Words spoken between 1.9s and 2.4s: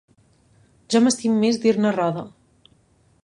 'roda'.